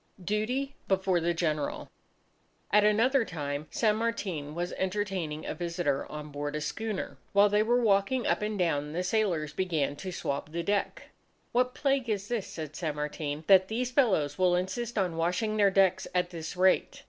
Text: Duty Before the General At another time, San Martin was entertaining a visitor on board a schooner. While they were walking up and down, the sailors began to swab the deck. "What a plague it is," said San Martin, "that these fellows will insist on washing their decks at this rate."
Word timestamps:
Duty 0.23 0.73
Before 0.87 1.19
the 1.19 1.35
General 1.35 1.91
At 2.73 2.83
another 2.83 3.23
time, 3.23 3.67
San 3.69 3.97
Martin 3.97 4.55
was 4.55 4.73
entertaining 4.73 5.45
a 5.45 5.53
visitor 5.53 6.11
on 6.11 6.31
board 6.31 6.55
a 6.55 6.61
schooner. 6.61 7.17
While 7.33 7.49
they 7.49 7.61
were 7.61 7.79
walking 7.83 8.25
up 8.25 8.41
and 8.41 8.57
down, 8.57 8.93
the 8.93 9.03
sailors 9.03 9.53
began 9.53 9.95
to 9.97 10.11
swab 10.11 10.51
the 10.53 10.63
deck. 10.63 11.11
"What 11.51 11.61
a 11.67 11.79
plague 11.79 12.09
it 12.09 12.31
is," 12.31 12.47
said 12.47 12.75
San 12.75 12.95
Martin, 12.95 13.43
"that 13.45 13.67
these 13.67 13.91
fellows 13.91 14.39
will 14.39 14.55
insist 14.55 14.97
on 14.97 15.17
washing 15.17 15.55
their 15.57 15.69
decks 15.69 16.07
at 16.15 16.31
this 16.31 16.57
rate." 16.57 16.99